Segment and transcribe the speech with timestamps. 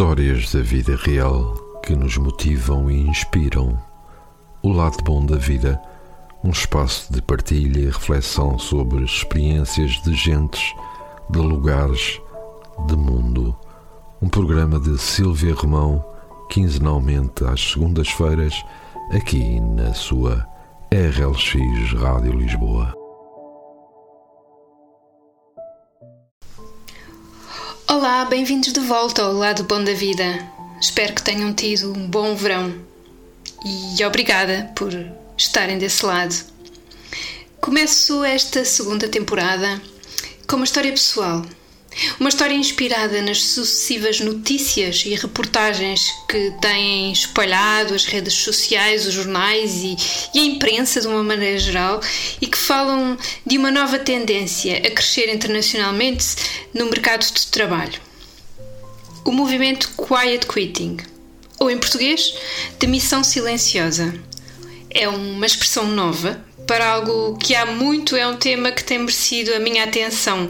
[0.00, 1.52] Histórias da vida real
[1.84, 3.78] que nos motivam e inspiram.
[4.62, 5.78] O lado bom da vida,
[6.42, 10.74] um espaço de partilha e reflexão sobre experiências de gentes,
[11.28, 12.18] de lugares,
[12.86, 13.54] de mundo.
[14.22, 16.02] Um programa de Silvia Romão,
[16.48, 18.54] quinzenalmente às segundas-feiras,
[19.12, 20.48] aqui na sua
[20.90, 22.99] RLX Rádio Lisboa.
[27.92, 30.24] Olá, bem-vindos de volta ao lado bom da vida.
[30.80, 32.72] Espero que tenham tido um bom verão
[33.64, 34.92] e obrigada por
[35.36, 36.32] estarem desse lado.
[37.60, 39.82] Começo esta segunda temporada
[40.46, 41.44] com uma história pessoal
[42.18, 49.14] uma história inspirada nas sucessivas notícias e reportagens que têm espalhado as redes sociais, os
[49.14, 49.96] jornais e,
[50.34, 52.00] e, a imprensa de uma maneira geral
[52.40, 56.26] e que falam de uma nova tendência a crescer internacionalmente
[56.72, 58.00] no mercado de trabalho.
[59.24, 60.98] O movimento Quiet Quitting,
[61.58, 62.34] ou em português,
[62.78, 64.14] demissão silenciosa.
[64.88, 69.52] É uma expressão nova para algo que há muito é um tema que tem merecido
[69.54, 70.48] a minha atenção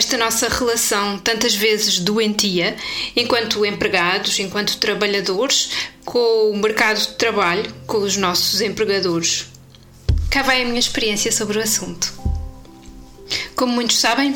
[0.00, 2.74] esta nossa relação, tantas vezes doentia,
[3.14, 5.68] enquanto empregados, enquanto trabalhadores,
[6.06, 9.44] com o mercado de trabalho, com os nossos empregadores.
[10.30, 12.14] Cá vai a minha experiência sobre o assunto.
[13.54, 14.32] Como muitos sabem,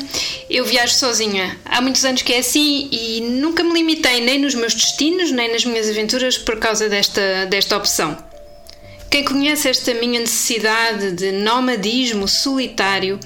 [0.51, 1.59] eu viajo sozinha.
[1.65, 5.51] Há muitos anos que é assim e nunca me limitei nem nos meus destinos, nem
[5.51, 8.15] nas minhas aventuras por causa desta, desta opção.
[9.09, 13.19] Quem conhece esta minha necessidade de nomadismo solitário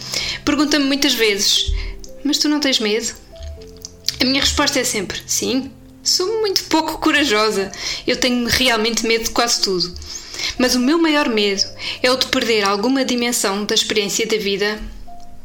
[0.46, 1.74] pergunta-me muitas vezes
[2.23, 3.14] mas tu não tens medo?
[4.20, 5.72] A minha resposta é sempre: sim.
[6.03, 7.72] Sou muito pouco corajosa.
[8.08, 9.94] Eu tenho realmente medo de quase tudo.
[10.58, 11.64] Mas o meu maior medo
[12.02, 14.80] é o de perder alguma dimensão da experiência da vida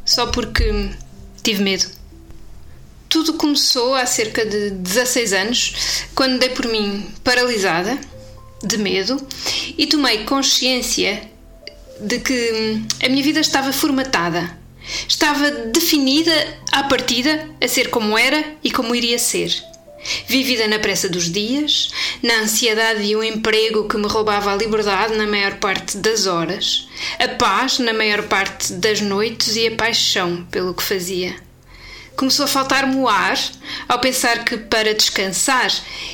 [0.05, 0.91] só porque
[1.42, 1.86] tive medo.
[3.08, 5.75] Tudo começou há cerca de 16 anos,
[6.14, 7.98] quando dei por mim paralisada,
[8.62, 9.25] de medo,
[9.77, 11.30] e tomei consciência
[12.01, 14.64] de que a minha vida estava formatada
[15.08, 16.33] Estava definida
[16.72, 19.55] à partida a ser como era e como iria ser.
[20.28, 21.90] Vivida na pressa dos dias,
[22.22, 26.86] na ansiedade de um emprego que me roubava a liberdade na maior parte das horas,
[27.18, 31.34] a paz na maior parte das noites e a paixão pelo que fazia.
[32.17, 33.36] Começou a faltar-me o ar
[33.89, 35.73] ao pensar que, para descansar,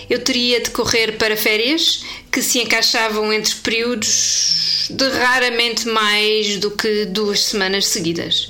[0.09, 6.71] eu teria de correr para férias que se encaixavam entre períodos de raramente mais do
[6.71, 8.50] que duas semanas seguidas.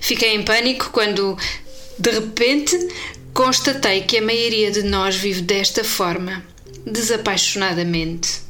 [0.00, 1.36] Fiquei em pânico quando,
[1.98, 2.76] de repente,
[3.34, 6.44] constatei que a maioria de nós vive desta forma,
[6.86, 8.40] desapaixonadamente.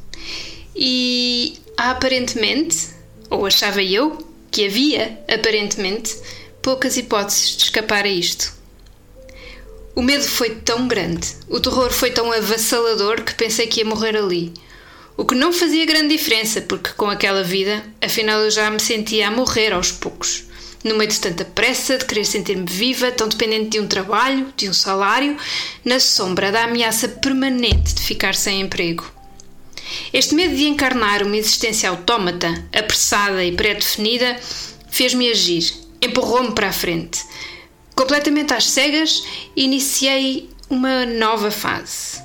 [0.75, 2.89] E aparentemente,
[3.29, 4.19] ou achava eu
[4.51, 6.17] que havia, aparentemente,
[6.63, 8.57] poucas hipóteses de escapar a isto.
[9.95, 14.17] O medo foi tão grande, o terror foi tão avassalador que pensei que ia morrer
[14.17, 14.53] ali.
[15.17, 19.27] O que não fazia grande diferença, porque com aquela vida, afinal eu já me sentia
[19.27, 20.48] a morrer aos poucos
[20.85, 24.69] no meio de tanta pressa, de querer sentir-me viva, tão dependente de um trabalho, de
[24.69, 25.37] um salário,
[25.85, 29.05] na sombra da ameaça permanente de ficar sem emprego.
[30.13, 34.39] Este medo de encarnar uma existência autómata, apressada e pré-definida,
[34.91, 37.25] fez-me agir, empurrou-me para a frente.
[37.95, 39.25] Completamente às cegas,
[39.57, 42.23] iniciei uma nova fase.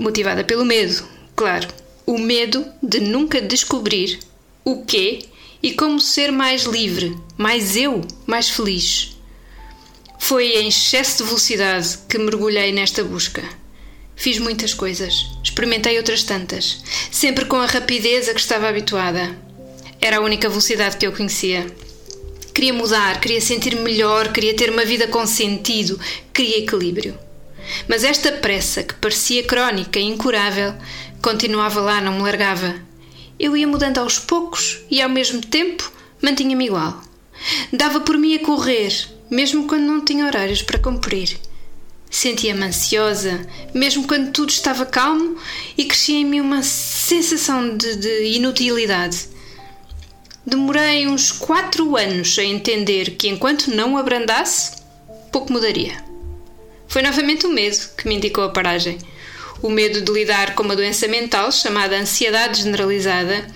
[0.00, 1.04] Motivada pelo medo,
[1.36, 1.68] claro.
[2.06, 4.18] O medo de nunca descobrir
[4.64, 5.28] o que
[5.62, 9.16] e como ser mais livre, mais eu, mais feliz.
[10.18, 13.42] Foi em excesso de velocidade que mergulhei nesta busca.
[14.16, 19.36] Fiz muitas coisas, experimentei outras tantas, sempre com a rapidez a que estava habituada.
[20.00, 21.66] Era a única velocidade que eu conhecia.
[22.54, 25.98] Queria mudar, queria sentir-me melhor, queria ter uma vida com sentido,
[26.32, 27.18] queria equilíbrio.
[27.86, 30.74] Mas esta pressa, que parecia crónica e incurável,
[31.22, 32.89] continuava lá, não me largava
[33.40, 35.90] eu ia mudando aos poucos e ao mesmo tempo
[36.22, 37.00] mantinha-me igual.
[37.72, 38.92] Dava por mim a correr,
[39.30, 41.38] mesmo quando não tinha horários para cumprir.
[42.10, 45.38] Sentia-me ansiosa, mesmo quando tudo estava calmo,
[45.78, 49.28] e crescia em mim uma sensação de, de inutilidade.
[50.44, 54.82] Demorei uns quatro anos a entender que enquanto não abrandasse,
[55.32, 56.04] pouco mudaria.
[56.88, 58.98] Foi novamente o medo que me indicou a paragem
[59.62, 63.46] o medo de lidar com uma doença mental chamada ansiedade generalizada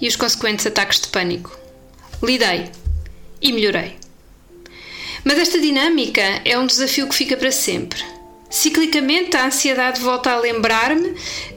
[0.00, 1.56] e os consequentes ataques de pânico.
[2.22, 2.70] Lidei
[3.40, 3.96] e melhorei.
[5.24, 8.02] Mas esta dinâmica é um desafio que fica para sempre.
[8.50, 11.14] Ciclicamente, a ansiedade volta a lembrar-me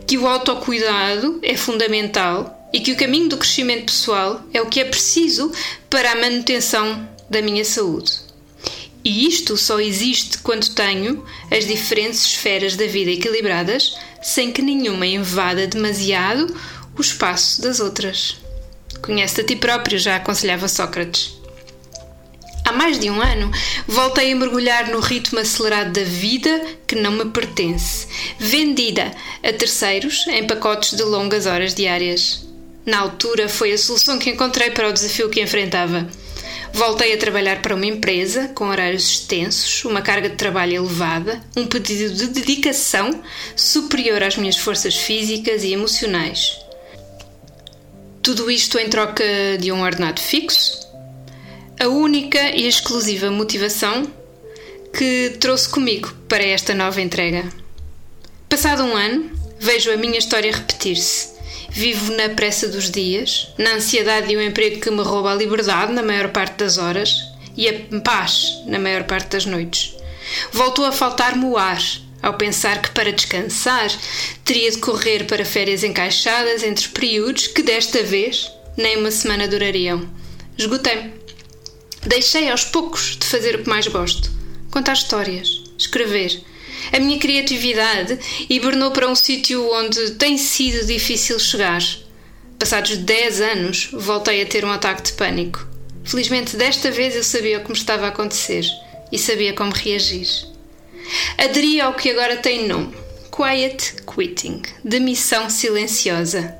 [0.08, 4.80] que o autocuidado é fundamental e que o caminho do crescimento pessoal é o que
[4.80, 5.52] é preciso
[5.90, 8.14] para a manutenção da minha saúde.
[9.06, 15.06] E isto só existe quando tenho as diferentes esferas da vida equilibradas, sem que nenhuma
[15.06, 16.52] invada demasiado
[16.98, 18.38] o espaço das outras.
[19.04, 21.36] Conhece-te a ti próprio, já aconselhava Sócrates.
[22.66, 23.52] Há mais de um ano,
[23.88, 28.08] voltei a mergulhar no ritmo acelerado da vida que não me pertence,
[28.40, 29.12] vendida
[29.44, 32.44] a terceiros em pacotes de longas horas diárias.
[32.84, 36.10] Na altura, foi a solução que encontrei para o desafio que enfrentava.
[36.76, 41.66] Voltei a trabalhar para uma empresa com horários extensos, uma carga de trabalho elevada, um
[41.66, 43.24] pedido de dedicação
[43.56, 46.60] superior às minhas forças físicas e emocionais.
[48.22, 49.24] Tudo isto em troca
[49.58, 50.86] de um ordenado fixo?
[51.80, 54.06] A única e exclusiva motivação
[54.92, 57.46] que trouxe comigo para esta nova entrega.
[58.50, 61.35] Passado um ano, vejo a minha história repetir-se
[61.76, 65.92] Vivo na pressa dos dias, na ansiedade de um emprego que me rouba a liberdade
[65.92, 67.14] na maior parte das horas
[67.58, 69.94] e a paz na maior parte das noites.
[70.54, 71.82] Voltou a faltar-me o ar
[72.24, 73.92] ao pensar que para descansar
[74.46, 80.10] teria de correr para férias encaixadas entre períodos que desta vez nem uma semana durariam.
[80.58, 81.12] Esgotei-me.
[82.08, 84.32] Deixei aos poucos de fazer o que mais gosto:
[84.72, 86.42] contar histórias, escrever
[86.92, 91.82] a minha criatividade hibernou para um sítio onde tem sido difícil chegar.
[92.60, 95.68] Passados 10 anos, voltei a ter um ataque de pânico.
[96.04, 98.66] Felizmente, desta vez eu sabia o que me estava a acontecer
[99.12, 100.28] e sabia como reagir.
[101.38, 102.94] Aderi ao que agora tem nome:
[103.36, 106.56] Quiet Quitting demissão silenciosa.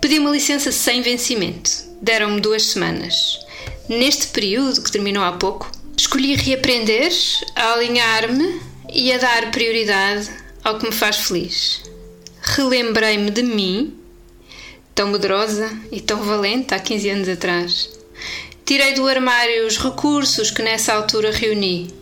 [0.00, 1.70] Pedi uma licença sem vencimento.
[2.00, 3.40] Deram-me duas semanas.
[3.88, 7.12] Neste período, que terminou há pouco, escolhi reaprender,
[7.54, 8.60] alinhar-me
[8.96, 10.30] e a dar prioridade
[10.64, 11.82] ao que me faz feliz.
[12.40, 13.94] Relembrei-me de mim,
[14.94, 17.90] tão medrosa e tão valente há 15 anos atrás.
[18.64, 21.94] Tirei do armário os recursos que nessa altura reuni.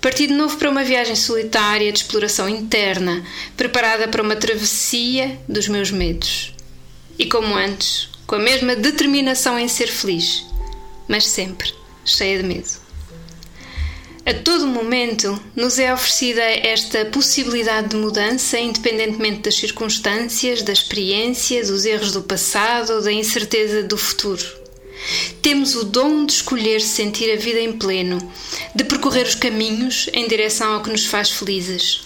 [0.00, 3.24] Parti de novo para uma viagem solitária de exploração interna,
[3.56, 6.54] preparada para uma travessia dos meus medos.
[7.18, 10.46] E como antes, com a mesma determinação em ser feliz,
[11.08, 11.74] mas sempre
[12.04, 12.81] cheia de medo.
[14.24, 21.64] A todo momento nos é oferecida esta possibilidade de mudança, independentemente das circunstâncias, da experiência,
[21.66, 24.44] dos erros do passado ou da incerteza do futuro.
[25.42, 28.32] Temos o dom de escolher sentir a vida em pleno,
[28.72, 32.02] de percorrer os caminhos em direção ao que nos faz felizes.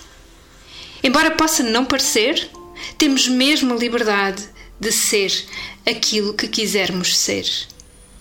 [1.05, 2.49] Embora possa não parecer,
[2.97, 4.43] temos mesmo a liberdade
[4.81, 5.45] de ser
[5.85, 7.47] aquilo que quisermos ser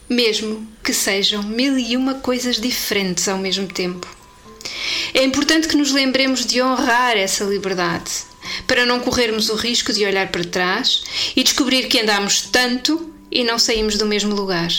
[0.10, 4.08] mesmo que sejam mil e uma coisas diferentes ao mesmo tempo.
[5.14, 8.12] É importante que nos lembremos de honrar essa liberdade,
[8.68, 11.04] para não corrermos o risco de olhar para trás
[11.36, 14.70] e descobrir que andamos tanto e não saímos do mesmo lugar.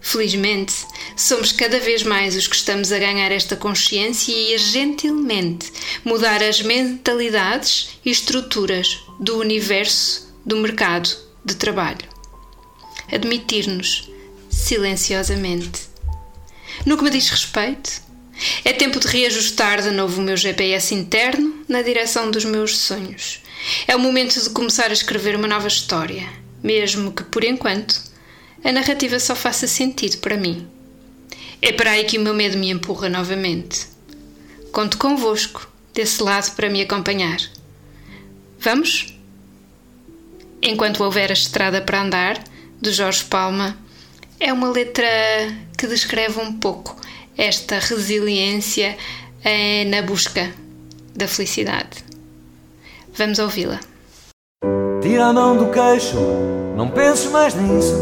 [0.00, 0.74] Felizmente,
[1.16, 5.72] somos cada vez mais os que estamos a ganhar esta consciência e a gentilmente
[6.04, 11.10] mudar as mentalidades e estruturas do universo do mercado
[11.44, 12.08] de trabalho.
[13.10, 14.08] Admitir-nos
[14.48, 15.88] silenciosamente.
[16.84, 18.02] No que me diz respeito,
[18.64, 23.42] é tempo de reajustar de novo o meu GPS interno na direção dos meus sonhos.
[23.86, 26.28] É o momento de começar a escrever uma nova história,
[26.62, 28.00] mesmo que, por enquanto,
[28.62, 30.68] a narrativa só faça sentido para mim.
[31.60, 33.88] É para aí que o meu medo me empurra novamente.
[34.70, 37.40] Conto convosco, desse lado, para me acompanhar.
[38.60, 39.18] Vamos?
[40.62, 42.44] Enquanto houver a estrada para andar,
[42.80, 43.76] de Jorge Palma
[44.40, 45.04] é uma letra
[45.76, 46.96] que descreve um pouco
[47.36, 48.96] esta resiliência
[49.44, 50.52] eh, na busca
[51.14, 52.04] da felicidade.
[53.16, 53.80] Vamos ouvi-la.
[55.02, 56.16] Tira a mão do queixo,
[56.76, 57.96] não penses mais nisso.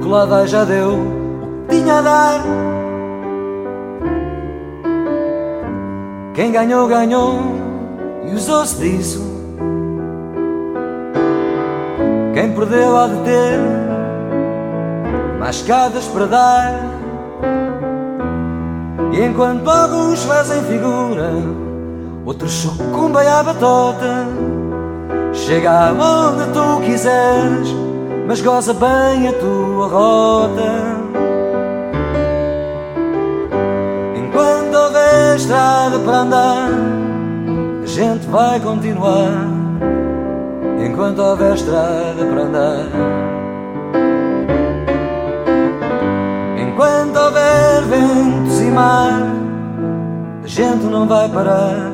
[0.00, 2.44] Que lá vai já deu o que tinha a dar.
[6.34, 7.40] Quem ganhou, ganhou
[8.26, 9.33] e usou-se disso.
[12.34, 13.60] Quem perdeu há de ter
[15.38, 16.80] mais escadas para dar.
[19.12, 21.30] E enquanto alguns fazem figura,
[22.26, 24.26] outros sucumbem à batota.
[25.32, 27.72] Chega aonde tu quiseres,
[28.26, 30.72] mas goza bem a tua rota.
[34.16, 36.68] Enquanto houver estrada para andar,
[37.84, 39.53] a gente vai continuar
[40.94, 42.86] enquanto houver estrada para andar.
[46.56, 49.22] Enquanto houver ventos e mar,
[50.44, 51.90] a gente não vai parar.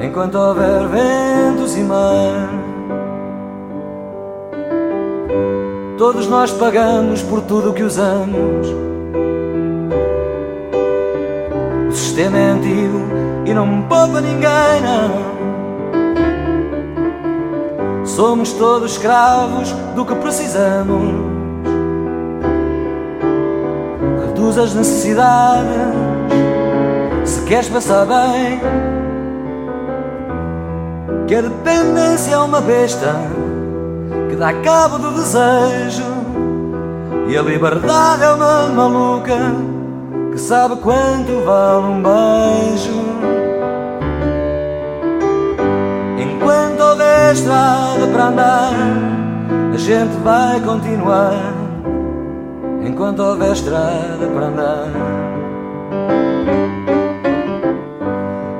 [0.00, 2.50] Enquanto houver ventos e mar,
[5.96, 8.68] Todos nós pagamos por tudo o que usamos.
[11.88, 13.00] O sistema é antigo
[13.44, 15.37] e não poupa ninguém, não.
[18.18, 21.14] Somos todos escravos do que precisamos.
[24.26, 25.94] Reduz as necessidades
[27.24, 28.60] se queres passar bem.
[31.28, 33.14] Que a dependência é uma besta
[34.28, 36.02] que dá cabo do desejo.
[37.28, 39.38] E a liberdade é uma maluca
[40.32, 43.37] que sabe quanto vale um beijo.
[47.28, 48.72] Houver estrada para andar,
[49.74, 51.52] a gente vai continuar.
[52.82, 54.88] Enquanto houver estrada para andar.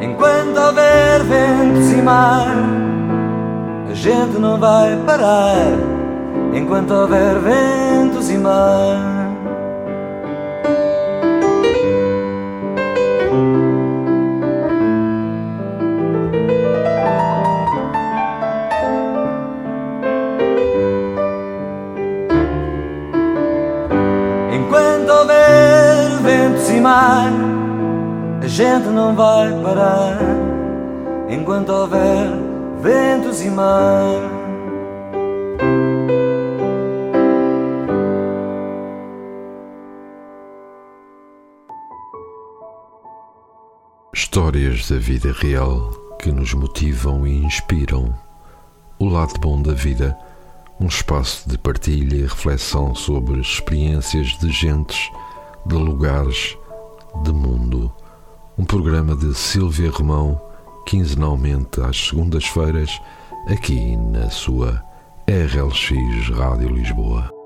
[0.03, 2.55] Enquanto houver ventos e mar,
[3.91, 5.73] a gente não vai parar.
[6.53, 9.18] Enquanto houver ventos e mar.
[28.59, 30.19] Gente não vai parar.
[31.31, 32.29] Enquanto houver
[32.81, 34.19] ventos e mar.
[44.13, 48.13] Histórias da vida real que nos motivam e inspiram.
[48.99, 50.19] O lado bom da vida,
[50.81, 55.13] um espaço de partilha e reflexão sobre experiências de gentes,
[55.65, 56.59] de lugares,
[57.23, 57.93] de mundo.
[58.59, 60.41] Um programa de Silvia Romão,
[60.85, 62.91] quinzenalmente às segundas-feiras,
[63.47, 64.83] aqui na sua
[65.29, 67.38] RLX Rádio Lisboa.